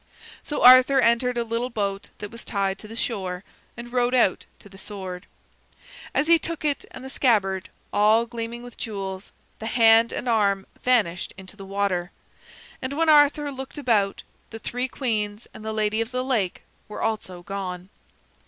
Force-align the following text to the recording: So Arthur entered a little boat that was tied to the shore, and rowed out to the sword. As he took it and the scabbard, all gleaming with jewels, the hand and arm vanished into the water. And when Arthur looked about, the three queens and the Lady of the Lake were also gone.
So 0.41 0.63
Arthur 0.63 0.99
entered 0.99 1.37
a 1.37 1.43
little 1.43 1.69
boat 1.69 2.09
that 2.17 2.31
was 2.31 2.43
tied 2.43 2.79
to 2.79 2.87
the 2.87 2.95
shore, 2.95 3.43
and 3.77 3.93
rowed 3.93 4.15
out 4.15 4.47
to 4.57 4.67
the 4.67 4.79
sword. 4.79 5.27
As 6.15 6.25
he 6.27 6.39
took 6.39 6.65
it 6.65 6.85
and 6.89 7.05
the 7.05 7.07
scabbard, 7.09 7.69
all 7.93 8.25
gleaming 8.25 8.63
with 8.63 8.77
jewels, 8.79 9.31
the 9.59 9.67
hand 9.67 10.11
and 10.11 10.27
arm 10.27 10.65
vanished 10.83 11.33
into 11.37 11.55
the 11.55 11.65
water. 11.67 12.09
And 12.81 12.93
when 12.93 13.09
Arthur 13.09 13.51
looked 13.51 13.77
about, 13.77 14.23
the 14.49 14.57
three 14.57 14.87
queens 14.87 15.47
and 15.53 15.63
the 15.63 15.71
Lady 15.71 16.01
of 16.01 16.09
the 16.09 16.23
Lake 16.23 16.63
were 16.87 17.03
also 17.03 17.43
gone. 17.43 17.89